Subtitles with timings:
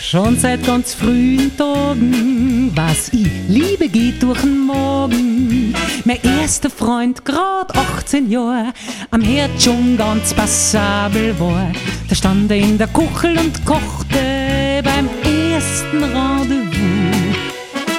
[0.00, 5.74] Schon seit ganz frühen Tagen was ich, Liebe geht durch den Morgen.
[6.04, 8.72] Mein erster Freund, grad 18 Jahre,
[9.10, 11.72] am Herd schon ganz passabel war.
[12.08, 17.36] Da stand er in der Kuchel und kochte beim ersten Rendezvous.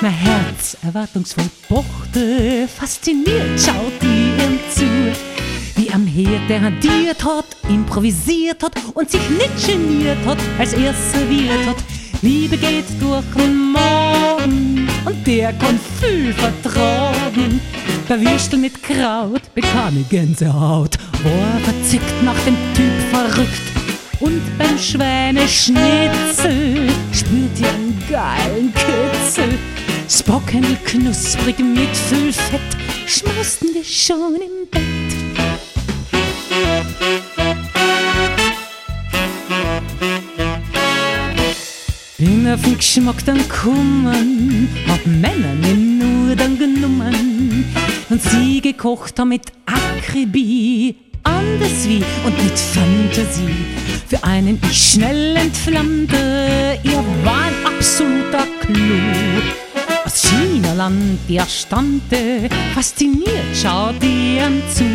[0.02, 5.27] Mein Herz erwartungsvoll pochte, fasziniert schaut ihm zu
[5.88, 10.94] wie am Herd der hantiert hat, improvisiert hat und sich nicht geniert hat, als er
[10.94, 11.78] serviert hat.
[12.22, 17.62] Liebe geht durch den Morgen und der kann viel vertragen.
[18.08, 23.62] Bei Würstel mit Kraut bekam ich Gänsehaut, war verzickt nach dem Typ verrückt.
[24.20, 29.60] Und beim Schweineschnitzel spürt ihr einen geilen Kitzel.
[30.10, 32.62] Spocken knusprig mit viel Fett,
[33.06, 35.17] schmausten wir schon im Bett.
[42.18, 47.66] Bin auf den Geschmack dann kommen, hab Männer nicht nur dann genommen
[48.10, 53.66] und sie gekocht haben mit Akribie, anders wie und mit Fantasie.
[54.08, 59.42] Für einen ich schnell entflammte, ihr war ein absoluter Clou.
[60.06, 64.86] Aus Chinaland, der stammte, fasziniert schaut ihr zu.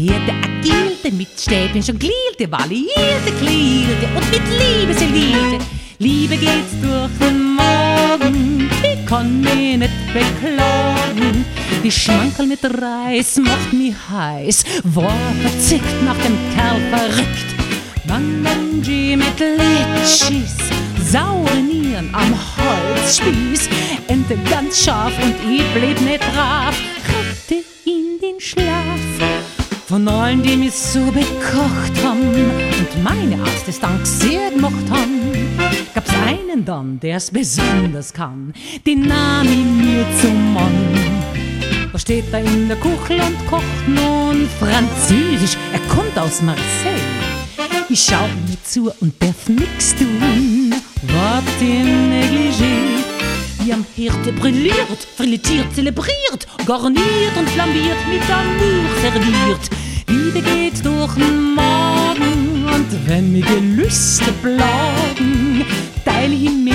[0.00, 5.58] Herd der agierte, mit Stäbchen jonglierte, variierte, klirrte und mit Liebe servierte.
[5.98, 11.44] Liebe geht durch den Morgen, ich kann mich nicht beklagen.
[11.84, 15.12] Die Schmankerl mit Reis macht mich heiß, war
[15.42, 17.50] verzickt nach dem Kerl verrückt.
[18.08, 20.56] Mandanji mit Litschis,
[21.12, 23.68] saure Nieren am Holzspieß,
[24.08, 26.24] Ente ganz scharf und ich blieb nicht
[30.30, 35.20] allen, die mich so bekocht haben und meine Art des Danks sehr gemacht haben,
[35.94, 38.52] gab's einen dann, der's besonders kann,
[38.86, 40.94] den nahm ich mir zum Mann.
[41.92, 47.00] Da steht er in der Kuchel und kocht nun Französisch, er kommt aus Marseille.
[47.88, 50.72] Ich schau mir zu und darf nix tun,
[51.02, 53.00] wart im Negligé.
[53.62, 59.79] Wie am Herd brilliert, frillettiert, zelebriert, garniert und flambiert, mit Amour serviert.
[60.32, 65.64] Liebe geht durch den Morgen und wenn mir Gelüste plagen,
[66.04, 66.74] teile ich mit,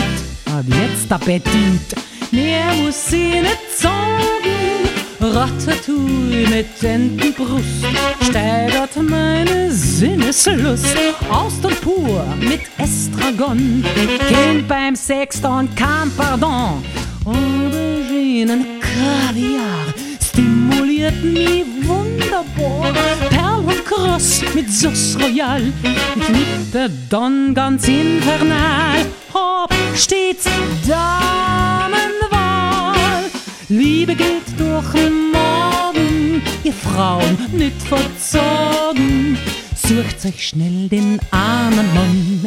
[0.52, 1.96] hab jetzt Appetit,
[2.32, 4.90] mehr muss ich nicht sagen.
[5.22, 7.86] Ratatouille mit Entenbrust
[8.30, 10.98] steigert meine Sinneslust.
[11.30, 13.86] Austern pur mit Estragon,
[14.28, 16.84] Kind beim Sex dann kein Pardon.
[17.24, 19.95] Auberginen, Kaviar
[21.06, 22.94] stimuliert mich wunderbar.
[23.30, 25.62] Perl und Cross mit Sauce Royal,
[26.16, 29.06] ich liebte dann ganz infernal.
[29.34, 30.46] Hab stets
[30.88, 31.26] Damenwahl.
[33.70, 39.38] Liebe geht durch den Morgen, ihr Frauen nicht verzogen.
[39.76, 42.42] Sucht euch schnell den armen Mann,